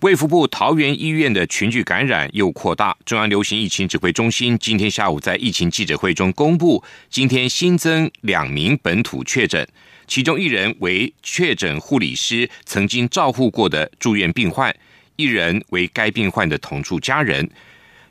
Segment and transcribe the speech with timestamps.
[0.00, 9.68] 卫福部桃园医院的群聚感染又扩大，中央流行疫情指挥中心今天下午在疫情记者会中公布，今天新增两名本土确诊，
[10.06, 14.74] 其中一人为确诊护理师曾经照护过的住院病患，
[15.16, 17.46] 一人为该病患的同住家人。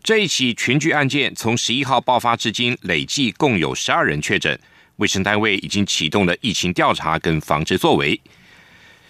[0.04, 4.60] 这一起群聚案件从十一号爆发至今，累计共有十二人确诊，
[4.98, 8.22] 卫生单位已经启动了疫情调查跟防治作为。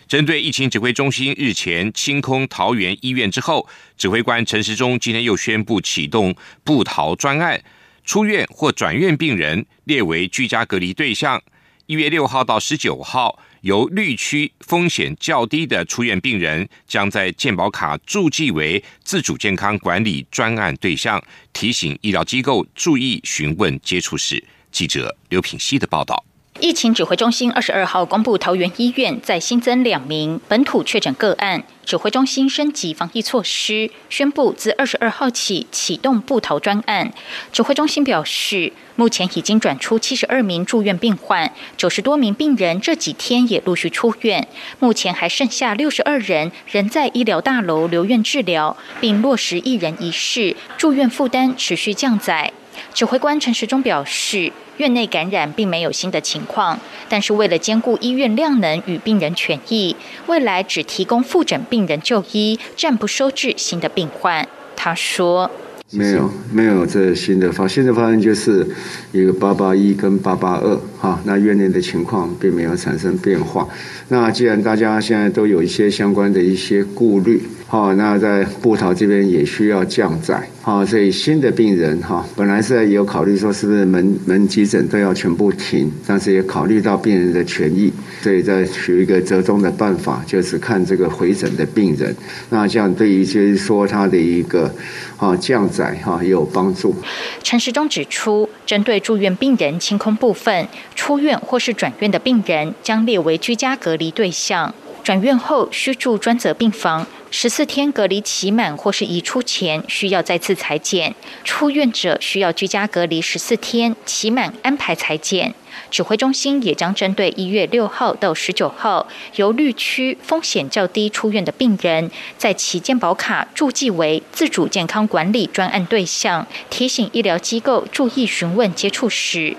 [0.09, 6.35] 针对疫情指挥中心日前清空桃园医院之后，指挥官陈时中今天又宣布启动
[6.65, 7.63] “不逃专案”，
[8.03, 11.39] 出院或转院病人列为居家隔离对象。
[11.85, 21.23] 一月六号到十九号，由绿区风险较低的出院病人，将在健保卡注记为自主健康管理专案对象，
[21.53, 24.43] 提醒医疗机构注意询问接触史。
[24.71, 26.28] 记者刘品希的报道。
[26.61, 31.63] 疫情指挥中心二十二号公布，桃园医院再新增两名本土确诊个案。
[31.85, 37.11] 指挥中心升级防疫措施，宣布自二十二号起启动布逃专案。
[37.53, 44.45] 指挥中心表示，目前已经转出七十二名住院病患，九十多名病人这几天也陆续出院。
[44.79, 52.51] 目前还剩下六十二人仍在医疗大楼留院治疗，并落实一人一室，住院负担持续降载。
[52.93, 59.95] 指挥官陈时中表示，院内感染并没有新的情况，但是为了兼顾医院量能与病人权益，
[60.27, 64.47] 未来只提供复诊病人就医，暂不收治新的病患。
[64.75, 65.49] 他说
[65.91, 68.65] ：“没有，没有这新的方，新的方案就是
[69.11, 73.67] 一个八八一跟八八二，哈，那院内的情况并没有产生变化。
[74.09, 80.41] 那既然大家现在都有一些相关的一些顾虑。”好，那在布桃这边也需要降载。
[80.63, 92.15] 好，所以新的病人哈，本来是有考虑说是不是门门急诊都要全部停，但是也考虑到病人的权益，所以在取一个折中的办法，就是看这个回诊的病人。
[92.49, 94.73] 那这样对于就是说他的一个
[95.17, 96.95] 啊降载哈也有帮助。
[97.43, 104.71] 陈时中指出，针对住院病人清空部分，出院或是转院的病人将列为居家隔离对象。
[105.03, 111.15] 转院后需住专责病房，十四天隔离期满或是移出前需要再次裁剪。
[111.43, 115.55] 出院者需要居家隔离十四天，期满安排裁剪。
[115.91, 129.55] 指挥中心也将针对一月六号到十九号由绿区风险较低出院的病人，在其健保卡注记为自主健康管理专案对象，提醒医疗机构注意询问接触史。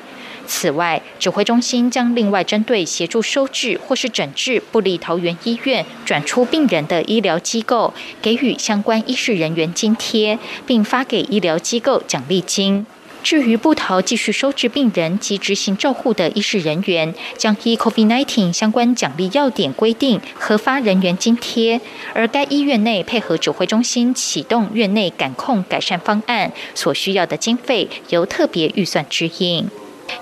[0.46, 10.36] 此外，指挥中心将另外针对协助收治或是诊治不利桃园医院转出病人的医疗机构，给予相关医事人员津贴，
[10.66, 12.84] 并发给医疗机构奖励金。
[13.22, 21.80] 至于不逃继续收治病人及执行照护的医事人员，将依 COVID-19 相关奖励要点规定核发人员津贴。
[22.14, 29.68] 而该医院内配合指挥中心启动院内感控改善方案，所需要的经费由特别预算支应。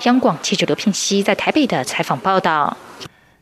[0.03, 2.77] 央广记者刘聘熙在台北的采访报道。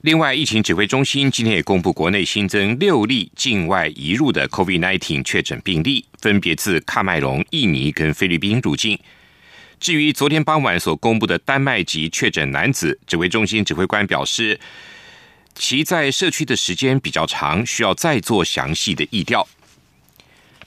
[0.01, 8.97] 另外，疫情指挥中心今天也公布，国内新增六例境外移入的 COVID-19 确诊病例，分别自喀麦隆、印尼跟菲律宾入境。
[9.79, 14.59] 至于昨天傍晚所公布的丹麦籍确诊男子，指挥中心指挥官表示，
[15.55, 19.47] 其在社区的时间比较长，需要再做详细的议调。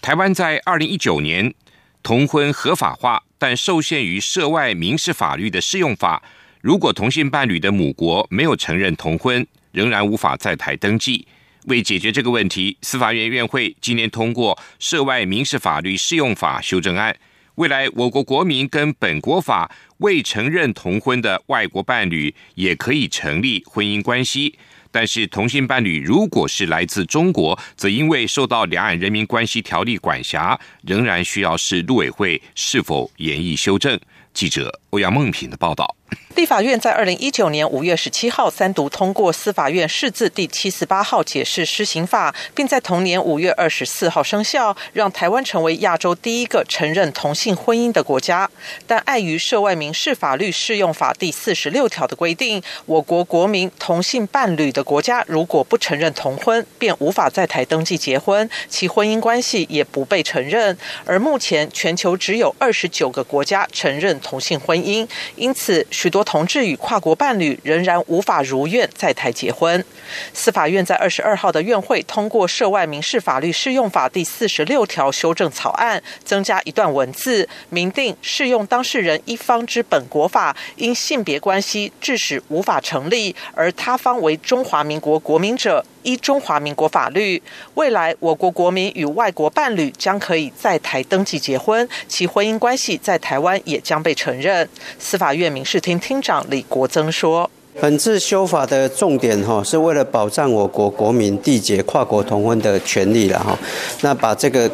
[0.01, 1.55] 台湾在二零一九年
[2.03, 3.23] 同婚合法化。
[3.41, 6.23] 但受限于涉外民事法律的适用法，
[6.61, 11.27] 如果同性伴侣的母国没有承认同婚，仍然无法在台登记。
[11.65, 17.17] 为解决这个问题，司法院院会今年通过涉外民事法律适用法修正案，
[17.57, 24.59] 未来我国国民跟本国法未承认同婚的外国伴侣也可以成立婚姻关系。
[24.93, 33.99] 但是同性伴侣如果是来自中国，则因为受到两岸人民关系条例管辖，仍然需要是陆委会是否严议修正。
[34.33, 36.00] 记者欧阳梦平的报道。
[36.37, 48.49] 立法院在二零一九年五月十七号三读通过司法院释字第七十八号解释施行法，并在同年五月二十四号生效，让台湾成为亚洲第一个承认同性婚姻的国家。
[48.87, 60.79] 但碍于涉外民事法律适用法第四十六条的规定，我国国民同性伴侣的国家如果不承认同婚，便无法在台登记结婚，其婚姻关系也不被承认。
[61.05, 65.07] 而目前全球只有二十九个国家承认同性婚姻，
[65.37, 65.87] 因此。
[66.01, 69.85] 许多同志与跨国伴侣仍然无法如愿在台结婚。
[70.33, 85.85] 司法院在二十二号的院会通过《涉外民事法律适用法》第四十六条修正草案，增加一段文字，明定适用当事人一方之本国法，因性别关系致使无法成立，而他方为中华民国国民者。
[86.03, 87.43] 依中华民国法律，
[87.75, 94.69] 未来我国国民与外国伴侣将可以在台登记结婚，其婚姻关系在台湾也将被承认。
[94.99, 97.51] 司法院民事厅厅长李国增说
[97.81, 103.59] ：“本次修法的重点哈，是为了保障我国国民缔结跨国同婚的权利了哈。
[104.03, 104.71] 那把这个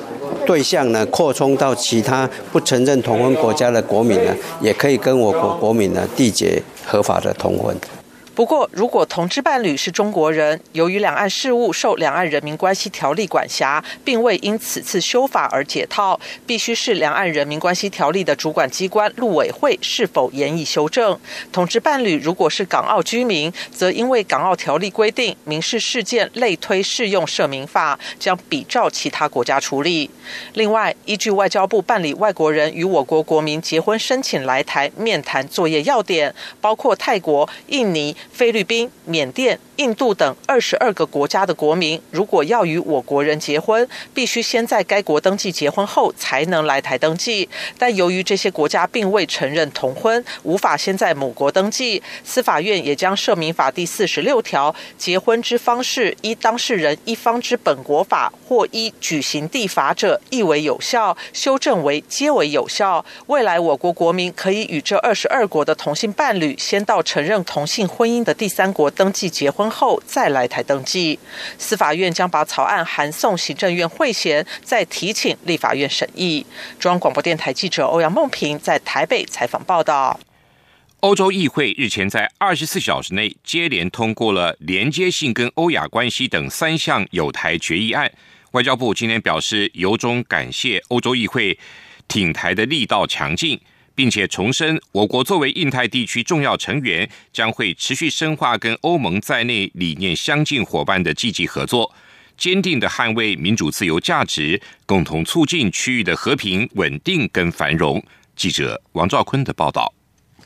[0.46, 7.76] 对象呢扩充到其他不承认同婚国家的国民呢，也可以跟我国国民呢缔结合法的同婚。”
[8.36, 21.18] 不过，如果同志伴侣是中国人，由于两岸事务受《两岸人民关系条例》管辖，并未因此次修法而解套，必须是《两岸人民关系条例》的主管机关陆委会是否严以修正。
[21.50, 30.10] 同志伴侣如果是港澳居民，则因为《港澳条例》规定民事事件类推适用涉民法，将比照其他国家处理。
[30.52, 38.14] 另外，依据外交部办理外国人与我国国民结婚申请来台面谈作业要点，包括泰国、印尼。
[38.32, 39.58] 菲律宾、缅甸。
[39.76, 47.46] 印度等二十二个国家的国民，如果要与我国人结婚，必须先在该国登记结婚后才能来台登记。
[47.76, 52.02] 但由于这些国家并未承认同婚，无法先在母国登记。
[52.24, 63.04] 司法院也将《涉民法》第四十六条结婚之方式依当事人一方之本国法或依举行地法者，亦为有效，修正为皆为有效。
[63.26, 69.70] 未来我国国民可以与这二十二国的同性伴侣，先到承认同性婚姻的第三国登记结婚。
[69.70, 71.18] 后再来台登记，
[71.58, 76.46] 司法院将把草案函送行政院会前，再提请立法院审议。
[76.78, 80.18] 中央广播电台记者欧阳梦平在台北采访报道。
[81.00, 88.10] 欧洲议会日前在二十四小时内接连通过了连接性跟欧亚关系等三项有台决议案。
[88.52, 91.58] 外交部今天表示，由衷感谢欧洲议会
[92.08, 93.60] 挺台的力道强劲。
[93.96, 101.90] 并且重申，我国作为印太地区重要成员，将会持续深化跟欧盟在内理念相近伙伴的积极合作，
[102.36, 108.00] 坚定的捍卫民主自由价值，共同促进区域的和平稳定跟繁荣。
[108.36, 109.92] 记者王兆坤的报道。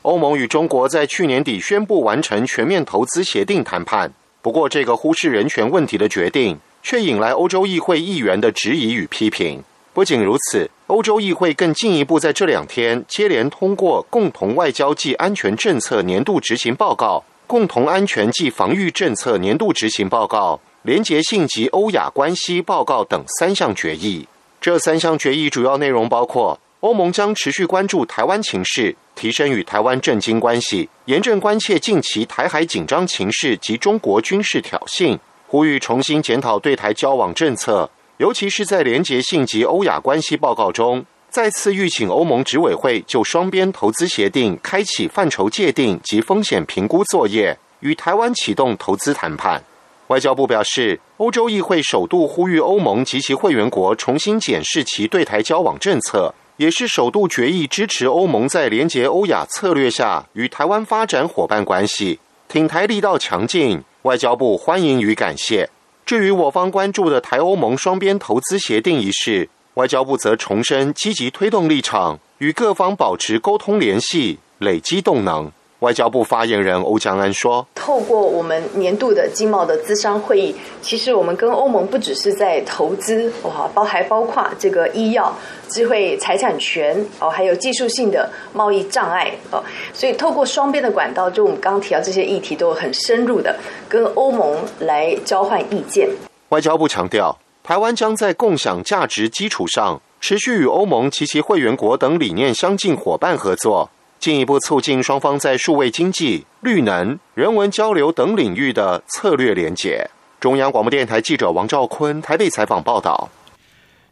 [0.03, 4.11] 欧盟与中国在去年底宣布完成全面投资协定谈判，
[4.41, 9.61] 不过这个忽视人权问题的决定，却引来欧洲议会议员的质疑与批评。
[9.93, 20.53] 不仅如此，欧洲议会更进一步在这两天接连通过《共同外交暨安全政策年度执行报告》、《共同安全暨防御政策年度执行报告》、
[20.83, 24.25] 《廉洁性及欧亚关系报告》等三项决议。
[24.61, 37.89] 这三项决议主要内容包括：欧盟将持续关注台湾情势，提升与台湾政经关系，严正关切近期台海紧张情势及中国军事挑衅，呼吁重新检讨对台交往政策。
[38.21, 49.63] 尤其是在连结性及欧亚关系报告中，再次预请欧盟执委会就双边投资协定开启范畴界定及风险评估作业，与台湾启动投资谈判。
[50.09, 63.83] 外交部表示，欧洲议会首度呼吁欧盟及其会员国重新检视其对台交往政策，也是首度决议支持欧盟在连结欧亚策略下与台湾发展伙伴关系，挺台力道强劲。
[64.03, 65.67] 外交部欢迎与感谢。
[66.11, 75.49] 至于我方关注的台欧盟双边投资协定一事，外交部则重申积极推动立场，与各方保持沟通联系，累积动能。
[75.81, 85.35] 外交部发言人欧江安说：“透过我们年度的经贸的资商会议，其实我们跟欧盟不只是在投资，哇，包还包括这个医药、
[85.69, 89.63] 智慧财产权哦，还有技术性的贸易障碍哦。
[89.91, 93.57] 所以透过双边的管道，就我们刚刚提到这些议题，都很深入的
[93.89, 96.07] 跟欧盟来交换意见。”
[96.49, 103.89] 外交部强调，台湾将在共享价值基础上，持续与欧盟及其会员国等理念相近伙伴合作。
[104.21, 110.07] 进一步促进双方在数位经济、绿能、人文交流等领域的策略连结。
[110.39, 113.31] 中央广播电台记者王兆坤台北采访报道。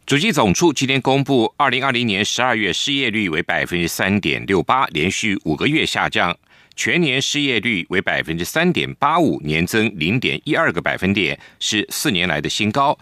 [0.04, 6.32] 主计总处今天公布，二零二零年十二月失业率为百分之三点六八，连续五个月下降；
[6.74, 12.98] 全年失业率为百分之三点八五，年增零点一二个百分点，是四年来的新高。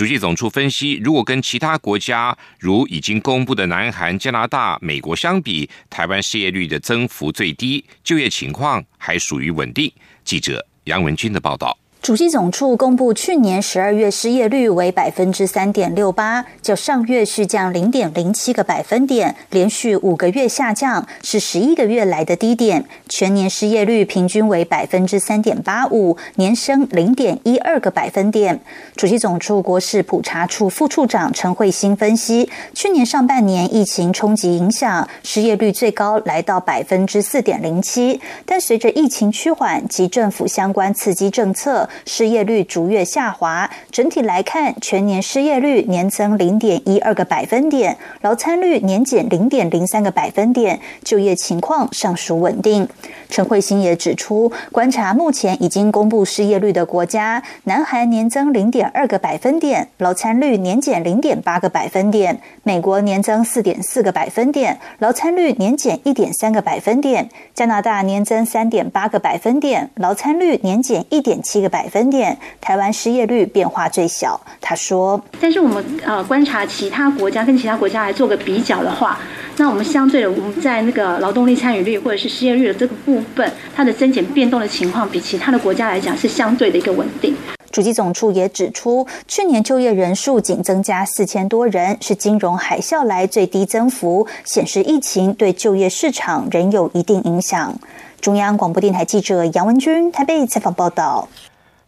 [0.00, 9.92] 主计总处分析，如果跟其他国家如已经公布的南韩、加拿大、美国相比，台湾失业率的增幅最低，就业情况还属于稳定。
[10.24, 11.76] 记者杨文军的报道。
[12.02, 22.86] 主计总处公布，去年十二月失业率为百分之三点六八，较上月续降零点零七个百分点，连续五个月下降，是十一个月来的低点。
[23.06, 28.58] 全年失业率平均为百分之三点八五，年升零点一二个百分点。
[28.96, 41.86] 主计总处国事普查处副处长陈慧欣分析，去年上半年疫情冲击影响，失业率最高来到百分之四点零七，但随着疫情趋缓及政府相关刺激政策。
[42.06, 52.88] 失业率逐月下滑，整体来看，全年失业率年增零点一二个百分点，劳参率年减零点零三个百分点，就业情况尚属稳定。
[53.28, 71.79] 陈慧欣也指出，观察目前已经公布失业率的国家，南韩年增零点二个百分点，劳参率年减零点八个百分点；美国年增四点四个百分点，劳参率年减一点三个百分点；加拿大年增三点八个百分点，劳参率年减一点七个百。
[71.80, 74.38] 百分点，台湾失业率变化最小。
[74.60, 79.18] 他说：“但是我们呃观察其他国家跟其他国家来做个比较的话，
[79.56, 87.34] 那我们相对的，我们在那个劳动力参与率或者是失业率的这个部分，它的增减变动的情况，比其他的国家来讲是相对的一个稳定。”
[87.72, 97.74] 主机总处也指出，去年就业人数仅增加四千多人，是金融海啸来最低增幅，显示疫情对就业市场仍有一定影响。
[98.20, 101.26] 中央广播电台记者杨文君台北采访报道。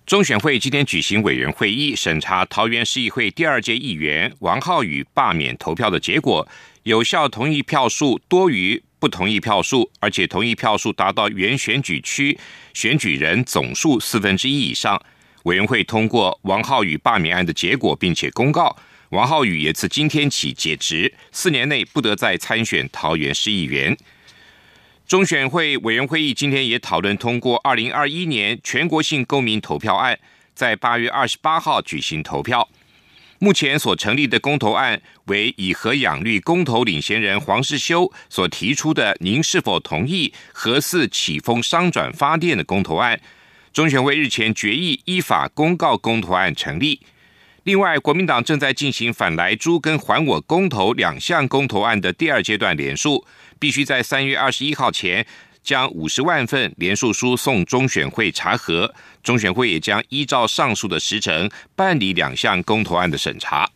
[0.04, 6.47] 中选会今天举行委员会议，审查桃园市议会第二届议员王浩宇罢免投票的结果，
[6.82, 12.37] 有效同意票数多于不同意票数，而且同意票数达到原选举区
[12.75, 15.00] 选举人总数四分之一以上。
[15.44, 18.76] 委员会通过王浩宇罢免案的结果，并且公告
[19.11, 23.97] 王浩宇也自今天起解职，四年内不得再参选桃园市议员。
[25.12, 30.19] 中选会委员会议今天也讨论通过二零二一年全国性公民投票案，
[30.54, 32.66] 在八月二十八号举行投票。
[33.38, 43.21] 目前所成立的公投案为以核养绿公投领衔人黄世修所提出的“您是否同意核四启封商转发电”的公投案。
[43.71, 46.99] 中选会日前决议依法公告公投案成立。
[47.64, 53.26] 另外，国民党正在进行反莱猪跟还我公投两项公投案的第二阶段联署。
[53.62, 55.25] 必须在三月二十一号前
[55.62, 58.92] 将五十万份联署书送中选会查核，
[59.23, 63.71] 中选会也将依照上述的时程办理两项公投案的审查。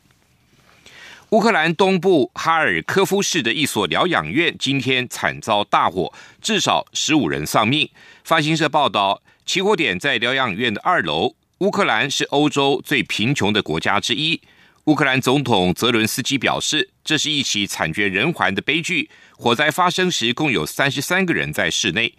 [1.31, 6.13] 乌克兰东部哈尔科夫市的一所疗养院今天惨遭大火，
[6.43, 7.89] 至少十五人丧命。
[8.25, 11.37] 发行社报道，起火点在疗养院的二楼。
[11.59, 14.41] 乌克兰是欧洲最贫穷的国家之一。
[14.87, 19.09] 乌克兰总统泽伦斯基表示，这是一起惨绝人寰的悲剧。
[19.37, 22.15] 火灾发生时，共有三十三个人在室内。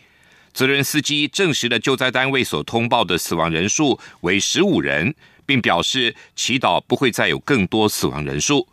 [0.54, 5.14] 泽伦斯基证实了救灾单位所通报的死亡人数为十五人，
[5.46, 8.68] 并表示祈祷不会再有更多死亡人数。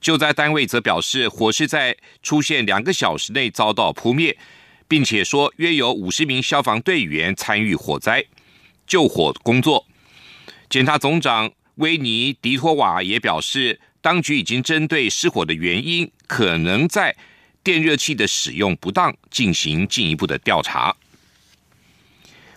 [0.00, 4.36] 救灾单位则表示，火势在出现两个小时内遭到扑灭，
[4.86, 8.24] 并且说约有五十名消防队员参与火灾
[8.86, 9.86] 救火工作。
[10.68, 11.52] 检察总长。
[11.76, 17.14] 威尼迪托瓦也表示，当局已经针对失火的原因，可能在
[17.66, 20.94] 电热器的使用不当进行进一步的调查。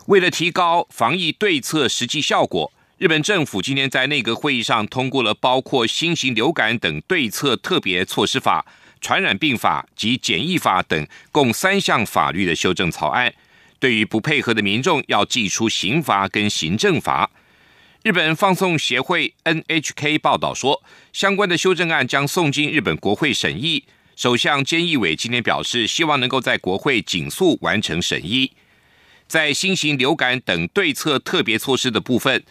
[0.05, 8.63] 为了提高防疫对策实际效果，日本政府今天在内阁会议上通过了包括新型流感等对策特别措施法、
[9.01, 13.33] 传染病法及检疫法等共三项法律的修正草案，
[13.79, 17.31] 对于不配合的民众要寄出刑罚跟行政罚。
[18.03, 23.85] 日本放送协会 NHK 报道说，相关的修正案将送进日本国会审议。
[24.19, 28.51] 首相菅义伟今天表示，希望能够在国会紧速完成审议。
[29.27, 32.43] 在新型流感等对策特别措施的部分，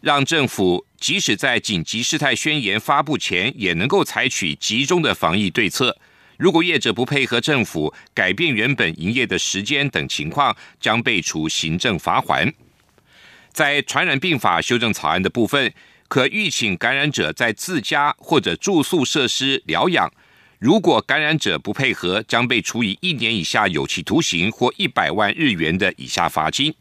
[0.00, 5.96] 让政府即使在紧急事态宣言发布前，也能够采取集中的防疫对策。
[6.36, 12.52] 如果业者不配合政府，改变原本营业的时间等情况，将被处行政罚款。
[13.52, 15.72] 在传染病法修正草案的部分，
[16.08, 20.12] 可预请感染者在自家或者住宿设施疗养。
[20.64, 26.74] 如果感染者不配合，将被处以一年以下有期徒刑或一百万日元的以下罚金。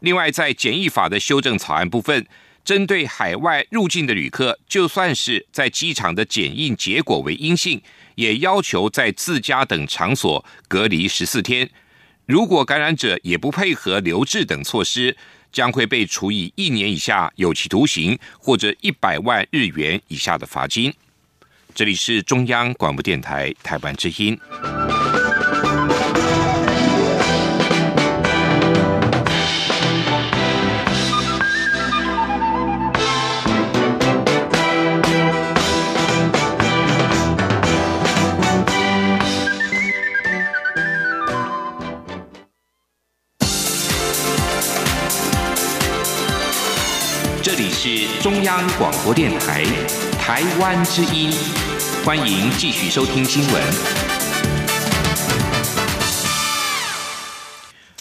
[0.00, 2.26] 另外，在检疫法的修正草案部分，
[2.64, 7.80] 针对海外入境的旅客，就算是在机场的检疫结果为阴性，
[8.16, 11.70] 也要求在自家等场所隔离十四天。
[12.26, 15.16] 如果感染者也不配合留置等措施，
[15.52, 20.92] 将会被处以一年以下有期徒刑或者一百万日元以下的罚金。
[21.78, 24.36] 这里是中央广播电台台湾之音。
[47.40, 49.64] 这里是中央广播电台
[50.18, 51.67] 台湾之音。
[52.04, 53.62] 欢迎继续收听新闻。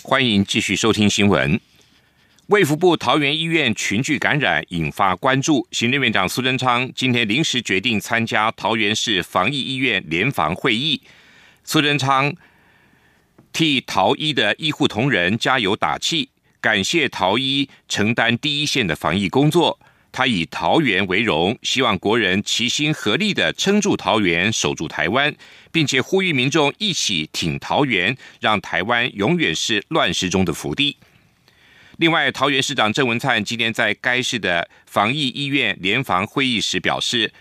[0.02, 1.60] 欢迎继续收听新闻。
[2.48, 11.02] 卫福部桃园医院群聚感染引发关注，行政院长苏贞昌今天临时决定参加桃园市防疫医院联防会议。
[11.64, 12.34] 苏贞昌
[13.52, 16.30] 替桃医的医护同仁加油打气，
[16.62, 19.80] 感谢桃医承担第一线的防疫工作。
[20.18, 25.32] 他以桃园为荣，希望国人齐心合力的撑住桃园，守住台湾，
[25.72, 30.98] 并且呼吁民众一起挺桃园，让台湾永远是乱世中的福地。
[31.98, 37.32] 另外，桃园市长郑文灿今天在该市的防疫医院联防会议时表示，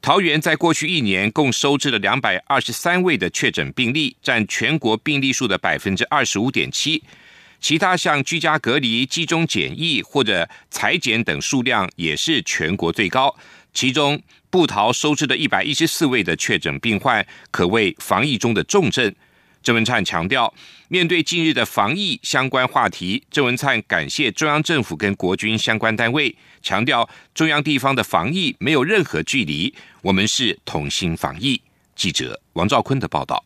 [0.00, 7.02] 桃园在过去一年共收治了两百二十三位的确诊病例，占全国病例数的百分之二十五点七。
[7.66, 13.36] 其他像居家隔离、集中检疫或者裁剪等数量也是全国最高。
[13.74, 19.12] 其中，布桃收治的一百一十四位的确诊病患，可谓防疫中的重症。
[19.64, 20.54] 郑文灿强调，
[20.86, 31.60] 面对近日的防疫相关话题，郑文灿感谢中央政府跟国军相关单位，强调中央地方的防疫没有任何距离，我们是同心防疫。
[31.96, 33.44] 记者王兆坤的报道。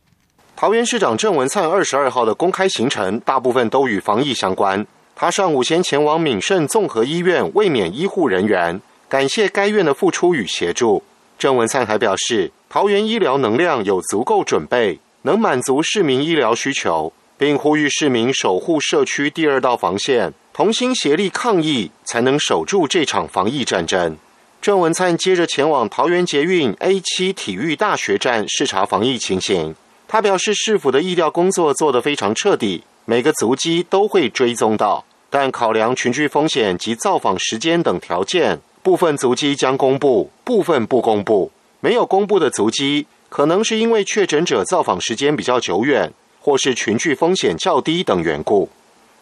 [0.61, 4.85] 桃园市长郑文灿二十二号的公开行程，大部分都与防疫相关。
[5.15, 11.01] 他上午先前往闽盛综合医院慰勉医护人员，感谢该院的付出与协助。
[11.39, 14.99] 郑文灿还表示，桃园医疗能量有足够准备。
[15.23, 24.15] 能满足市民医疗需求，并呼吁市民守护社区第二道防线，同心协力抗疫，才能守住这场防疫战争。
[24.61, 29.73] 郑文灿接着前往桃园捷运 A 七体育大学站视察防疫情形。
[30.11, 41.49] 他表示，市府的疫调工作做得非常彻底，每个足迹都会追踪到，但考量群聚风险及造访时间等条件，部分足迹将公布，部分不公布。
[41.79, 43.07] 没有公布的足迹。
[43.29, 48.67] 可能是因为确诊者造访时间比较久远，或是群聚风险较低等缘故。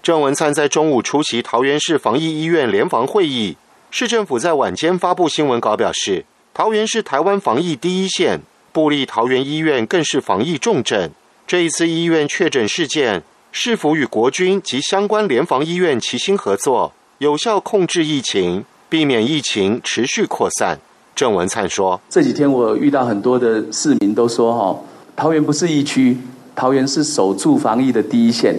[0.01, 3.55] 郑文灿在中午出席桃园市防疫医院联防会议，
[3.91, 8.39] 市政府在晚间发布新闻稿表示，桃园是台湾防疫第一线，
[8.71, 11.11] 布立桃园医院更是防疫重镇。
[11.47, 20.79] 这一次医院确诊事件，是否与国军及相关联防医院齐心合作，有效控制疫情，避免疫情持续扩散。
[21.15, 24.79] 郑文灿说：“这几天我遇到很多的市民都说，哈，
[25.15, 26.17] 桃园不是疫区，
[26.55, 28.57] 桃园是守住防疫的第一线。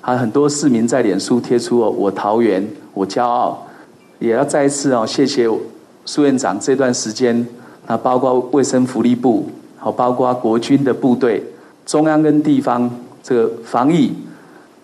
[0.00, 3.66] 还很多市民在脸书贴出哦，我桃园，我骄傲。
[4.20, 5.46] 也要再一次哦，谢谢
[6.06, 7.46] 苏院长这段时间，
[7.88, 11.42] 那包括卫生福利部，好，包括国军的部队，
[11.86, 12.88] 中央跟地方
[13.22, 14.12] 这个防疫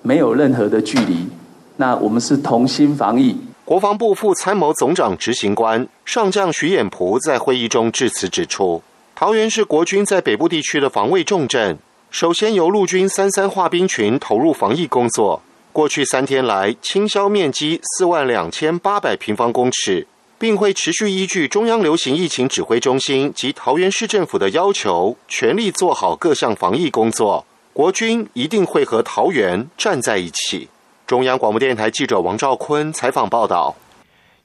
[0.01, 1.29] 没有任何的距离，
[1.77, 3.37] 那我们是同心防疫。”
[3.67, 8.83] 国防部副参谋总长执行官上将徐衍璞在会议中致辞指出，
[9.15, 11.79] 桃园是国军在北部地区的防卫重镇，
[12.11, 15.43] 首先由陆军三三化兵群投入防疫工作。
[15.73, 20.07] 过去三天来，清消面积四万两千八百平方公尺，
[20.39, 27.47] 并会持续依据中央流行疫情指挥中心及桃园市政府的要求，全力做好各项防疫工作。
[27.73, 30.69] 国军一定会和桃园站在一起。
[31.07, 33.77] 中央广播电台记者王兆坤采访报道：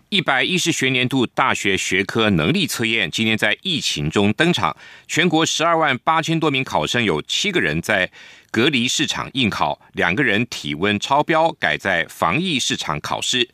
[0.10, 4.76] 一百一十学年度大学学科能力测验今天在疫情中登场，
[5.08, 8.10] 全国十二万八千多名考生有七个人在
[8.50, 13.48] 隔离市场应考，两个人体温超标，改在防疫市场考试。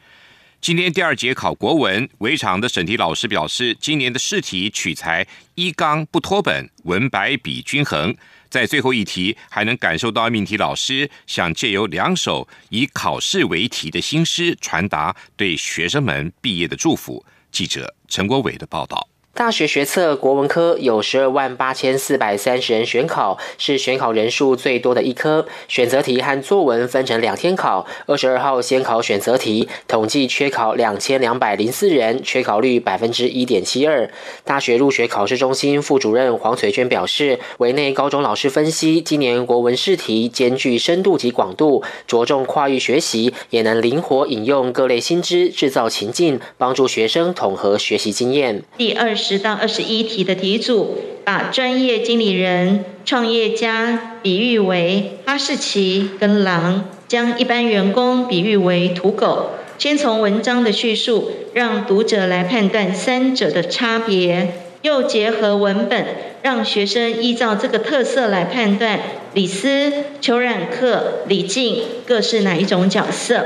[0.66, 8.18] 今天第二节考国文，围场的审题老师表示，今年的试题取材一纲不脱本，文白比均衡。
[8.50, 17.24] 在最后一题，还能感受到命题老师想借由两首以考试为题的新诗，传达对学生们毕业的祝福。
[17.52, 19.08] 记者陈国伟的报道。
[19.36, 25.46] 大学学测国文科有十二万八千四百三十人选考，是选考人数最多的一科。
[25.68, 34.10] 选择题和作文分成两天考，二十二号先考选择题，统计缺考两千两百零四人，缺考率百分之一点七二。
[34.46, 48.64] 大学入学考试中心副主任黄翠娟表示，委内高中老师分析，今年国文试题兼具深度及广度，着重跨域学习，也能灵活引用各类新知，制造情境，帮助学生统合学习经验。
[48.78, 49.14] 第二。
[49.28, 59.50] 十到二十一题的题组，把专业经理人、创业家比喻为哈士奇跟狼，将一般员工比喻为土狗。
[59.80, 66.06] 先从文章的叙述，让读者来判断三者的差别，又结合文本，
[66.44, 69.00] 让学生依照这个特色来判断
[69.34, 73.44] 李斯、裘冉克、李靖各是哪一种角色。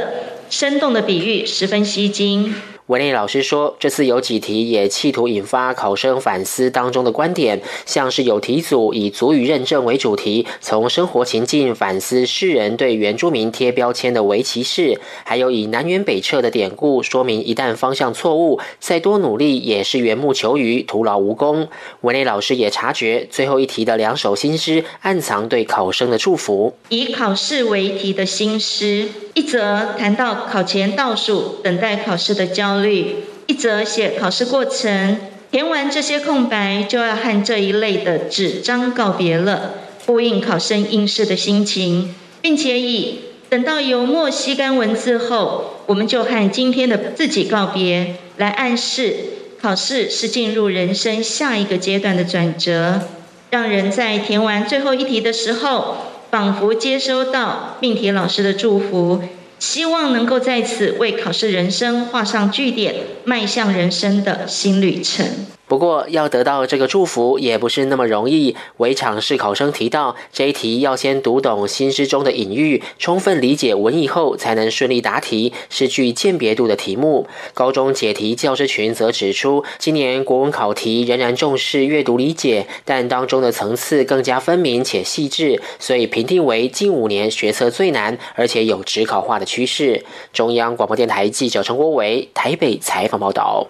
[0.50, 2.54] 生动的比喻十分吸睛。
[2.90, 21.68] 文内老师说，这次有几题也企图引发考生反思当中的观点，像是有题组以足语认证为主题，从生活情境反思世人对原住民贴标签的围歧视，还有以南辕北辙的典故说明一旦方向错误，再多努力也是缘木求鱼，徒劳无功。
[22.02, 32.79] 文内老师也察觉最后一题的两首新诗暗藏对考生的祝福，以考试为题的新诗，一则谈到考前倒数等待考试的焦。
[32.88, 35.18] 一则写考试过程，
[35.52, 39.74] 填完这些空白就要和这一类的纸张告别了，
[40.06, 49.16] 呼应考生应试的心情，并且以等到油墨吸干文字后，我们就和今天的自己告别，来暗示
[49.60, 53.02] 考试是进入人生下一个阶段的转折，
[53.50, 55.98] 让人在填完最后一题的时候，
[56.30, 59.24] 仿佛接收到命题老师的祝福。
[59.60, 62.96] 希望能够在此为考试人生画上句点，
[63.26, 65.26] 迈向人生的新旅程。
[65.70, 68.56] 不过，要得到这个祝福也不是那么容易。
[68.78, 77.28] 围场试考生提到，这一题要先读懂新诗中的隐喻，充分理解文意后，才能顺利答题，是具鉴别度的题目。
[77.54, 90.04] 高中解题教师群则指出，今年国文考题仍然重视阅读理解，但当中的层次更加分明且细致，所以评定为近五年学测最难，而且有职考化的趋势。
[90.34, 93.68] 中央广播电台记者陈国伟台北采访报道。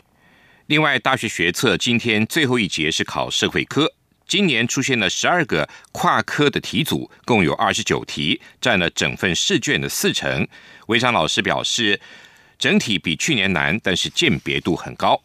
[0.70, 3.92] 另外，大学学测今天最后一节是考社会科，
[4.28, 10.48] 今年出现了十二个跨科的题组，共有二十九题，占了整份试卷的四成。
[10.86, 12.00] 韦常老师表示，
[12.60, 15.20] 整体比去年难，但是鉴别度很高。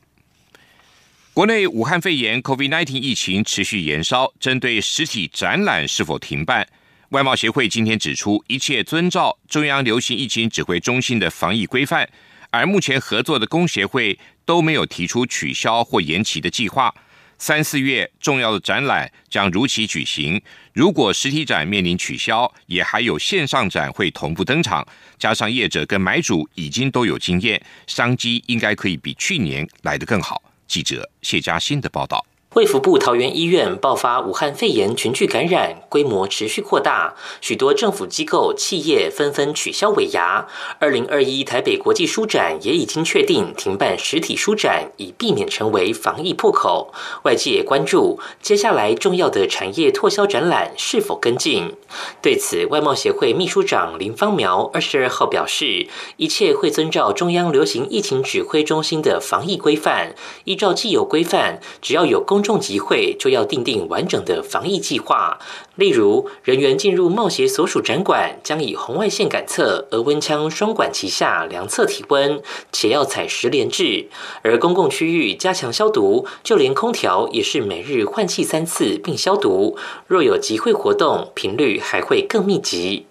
[1.34, 6.66] 国内武汉肺炎 （COVID-19） 疫情持续延烧，针对实体展览是否停办，
[7.10, 12.08] 外贸协会今天指出，一切遵照中央流行疫情指挥中心的防疫规范。
[12.50, 16.94] 而目前合作的工协会都没有提出取消或延期的计划。
[17.36, 20.40] 三四月重要的展览将如期举行。
[20.72, 24.86] 如果实体展面临取消，也还有线上展会同步登场。
[25.18, 30.40] 加上业者跟买主已经都有经验，商机应该可以比去年来得更好。
[30.68, 32.24] 记者谢嘉欣的报道。
[32.54, 40.46] 卫福部桃园医院爆发武汉肺炎群聚感染，规模持续扩大，许多政府机构、企业纷纷取消尾牙。
[40.78, 46.94] 二零二一台北国际书展也已经确定停办实体书展，以避免成为防疫破口。
[47.24, 51.74] 外界关注接下来重要的产业拓销展览是否跟进。
[52.22, 55.88] 对此，外贸协会秘书长林芳苗二十二号表示，
[56.18, 60.14] 一切会遵照中央流行疫情指挥中心的防疫规范，
[60.44, 65.40] 依照既有规范，只要有公众集会就要订定完整的防疫计划，
[65.74, 74.08] 例如人员进入贸协所属展馆，将以红外线感测、额温枪双管齐下量测体温，且要采十连制；
[74.42, 79.76] 而公共区域加强消毒，就连空调也是每日换气三次并消毒。
[80.06, 83.06] 若有集会活动，频率还会更密集。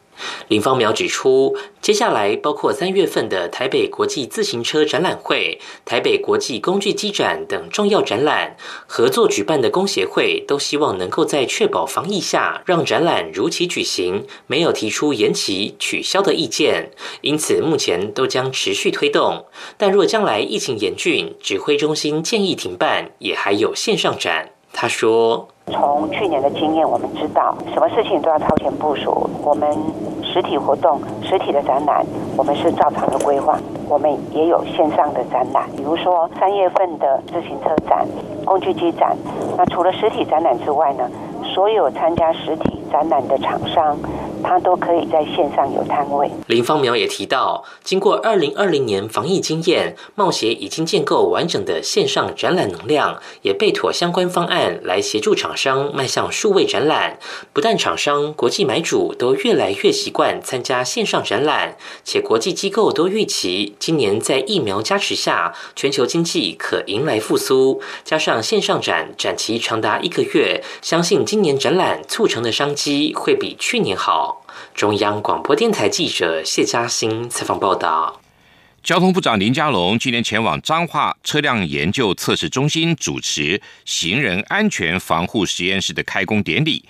[0.48, 8.56] 林芳苗指出，接下来包括三月份的台北国际自行车展览会、台北国际工具机展等重要展览，
[8.88, 16.92] 合作举办的工协会都希望能够在确保防疫下，让展览如期举行，没有提出延期、取消的意见。
[17.22, 19.46] 因此，目前都将持续推动。
[19.78, 24.52] 但若将来疫情严峻，指挥中心建议停办，也还有线上展。
[24.76, 29.30] 他说：“从去年的经验，我们知道什么事情都要超前部署。
[29.44, 29.70] 我们
[30.22, 32.06] 实体活动、实体的展览，
[32.38, 33.58] 我们是照常的规划。
[33.88, 38.06] 我们也有线上的展览，比如说三月份的自行车展、
[38.46, 39.16] 工具机展。
[39.58, 41.10] 那除了实体展览之外呢，
[41.44, 43.98] 所有参加实体展览的厂商。”
[44.44, 46.30] 他都可以在线上有摊位。
[46.48, 57.18] 林芳苗也提到，经过二零二零年防疫经验，贸协已经建构完整的线上展览能量，也备妥相关方案来协助厂商迈向数位展览。
[57.54, 67.82] 不但厂商、国际买主都越来越习惯参加线上展览，且国际机构都预期今年在疫苗加持下，全球经济可迎来复苏。
[68.04, 74.33] 加上线上展展期长达一个月，相信今年展览促成的商机会比去年好。
[74.74, 78.20] 中央广播电台记者谢嘉欣采访报道：
[78.84, 86.86] 交通部长林佳龙今年前往彰化车辆研究测试中心主持行人安全防护实验室的开工典礼。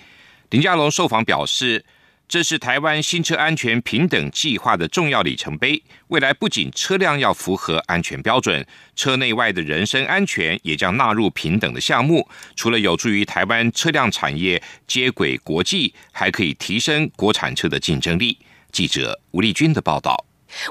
[0.50, 1.84] 林佳龙受访表示。
[2.26, 5.80] 这是台湾新车安全平等计划的重要里程碑。
[6.08, 12.28] 未来不仅车辆要符合安全标准，车内外的人身安全也将纳入平等的项目。
[12.56, 18.38] 除了有助于台湾车辆产业接轨国际，还可以提升国产车的竞争力。
[18.72, 20.24] 记者吴丽君的报道。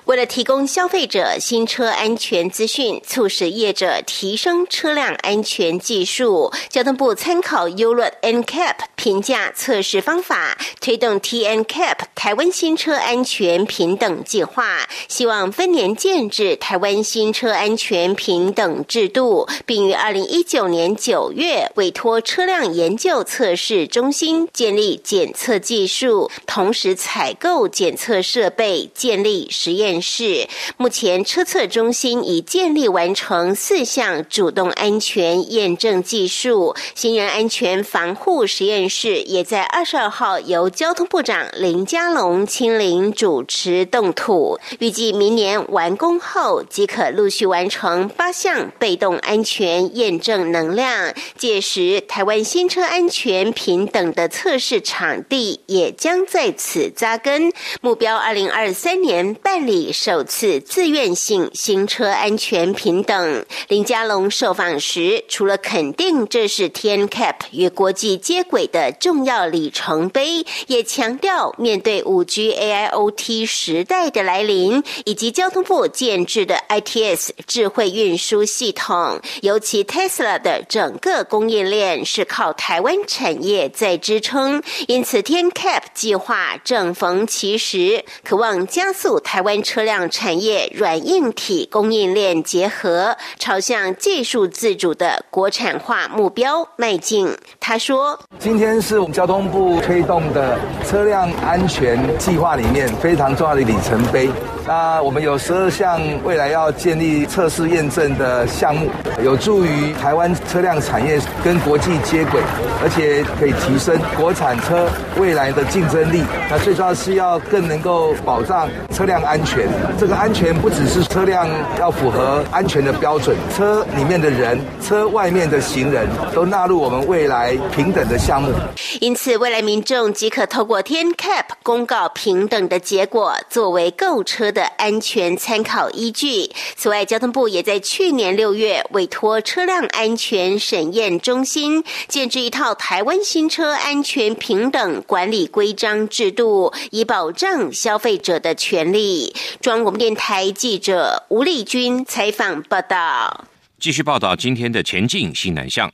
[0.05, 29.72] 为了提供消费者新车安全资讯，促使业者提升车辆安全技术，交通部参考 u l NCAP 评价测试方法，推动 TNCAP 台湾新车安全平等计划，希望分年建制台湾新车安全平等制度，并于二零一九年九月委托车辆研究测试中心建立检测技术，同时采购检测设备，建立实。
[29.73, 30.47] 实验室。
[30.77, 59.63] 目前车测中心已建立完成四项主动安全验证技术，行人安全防护实验室也在二十二号由交通部长林佳龙亲临主持动土，预计明年完工后即可陆续完成八项被动安全验证能量，届时台湾新车安全平等的测试场地也将在此扎根，目标二零二三年办。
[59.63, 89.53] 理首次自愿性新车安全平等，林佳龙受访时，除了肯定这是 TNCAP 与国际接轨的重要里程碑，也强调面对五 G AIoT 时代的来临，以及交通部建制的 ITS 智慧运输系统，尤其 Tesla 的整个供应链是靠台湾产业在支撑，因此 TNCAP 计划正逢其时，渴望加速台湾。
[89.63, 97.35] 车辆产业软硬体供应链结合，朝向技术自主的国产化目标迈进。
[97.59, 104.29] 他说：“今天是我们交通部推动的车辆安全计划里面非常重要的里程碑。
[104.65, 108.89] 那我们有十二项未来要建立测试验证的项目，
[109.23, 112.41] 有助于台湾车辆产业跟国际接轨，
[112.81, 116.23] 而且可以提升国产车未来的竞争力。
[116.49, 119.67] 那最重要是要更能够保障车辆安。”全
[119.99, 121.45] 这个安全不只是车辆
[121.77, 128.53] 要符合安全的标准，车里面的人、车外面的行人都纳入我们未来平等的项目。
[129.01, 136.49] 因此，未来民众即可透过天 Cap 公告平等的结果，作为购车的安全参考依据。
[136.75, 149.35] 此外，交通部也在去年六月委托车辆安全审验中心建制一套台湾新车安全平等管理规章制度，以保障消费者的权利。
[149.59, 153.45] 中央广播电台记者吴丽君采访报道。
[153.79, 155.91] 继续报道今天的前进新南向。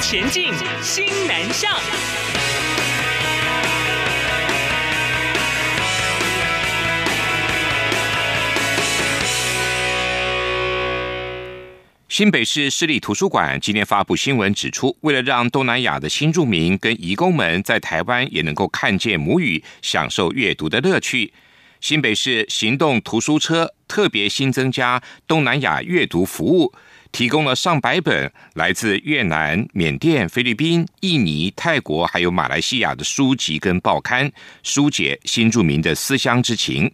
[0.00, 2.21] 前进新南向。
[12.12, 21.32] 新北市市立图书馆今天发布新闻指出，为了让东南亚的新住民跟移工们在台湾也能够看见母语，享受阅读的乐趣。
[21.80, 26.74] 新北市行动图书车特别新增加东南亚阅读服务，
[27.12, 34.30] 提供了上百本来自越南、缅甸、菲律宾、印尼、泰国还有马来西亚的书籍跟报刊，
[34.62, 36.92] 疏解新住民的思乡之情。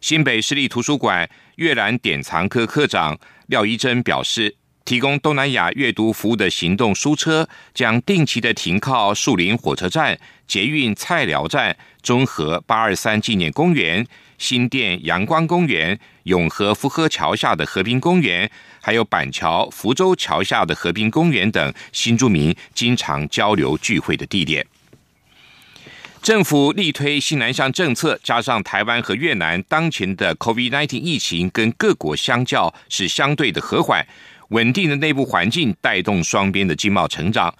[0.00, 4.56] 新北市立图书馆越南典藏科科长廖一珍表示。
[4.86, 14.06] 提供东南亚阅读服务的行动书车将定期的停靠树林火车站、捷运菜寮站、中和八二三纪念公园、
[14.38, 18.48] 新店阳光公园、永和福和桥下的和平公园，
[18.80, 24.64] 还有板桥福州桥下的和平公园等新住民经常交流聚会的地点。
[26.26, 34.04] 政府力推新南向政策，加上台湾和越南当前的 COVID-19 疫情跟各国相较是相对的和缓。
[34.48, 37.54] 稳定的内部环境带动双边的经贸成长。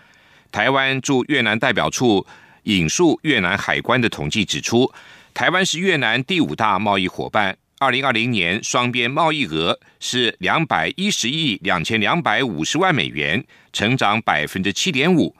[0.51, 2.27] 台湾驻越南代表处
[2.65, 4.93] 引述越南海关的统计指出，
[5.33, 7.57] 台湾是越南第五大贸易伙伴。
[7.79, 15.37] 二零二零年双边贸易额是两百一十亿两千两百五十万美元，成长百分之七点五。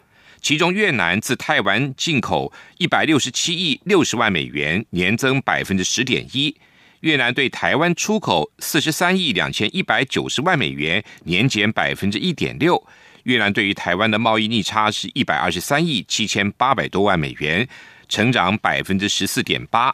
[0.47, 6.55] 其中越南自台湾进口一百六十七亿六十万美元，年增百分之十点一。
[7.01, 12.81] 越南对台湾出口四十三亿两千一百九十万美元，年减百分之一点六。
[13.25, 17.69] 越南对于台湾的贸易逆差是一百二十三亿七千八百多万美元，
[18.09, 19.93] 成长百分之十四点八。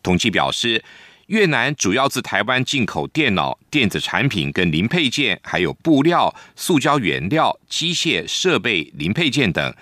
[0.00, 0.80] 统计表示，
[1.28, 9.74] 越南主要自台湾进口电脑、电子产品跟零配件，还有布料、塑胶原料、机械设备、零配件等。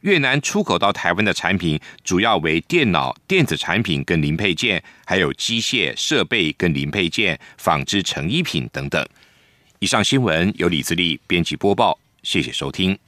[0.00, 9.06] 越南出口到台湾的产品主要为电脑、电子产品跟零配件，还有机械设备跟零配件、纺织成衣品等等。
[9.80, 12.98] 以上新闻由李自力编辑播报，谢谢收听。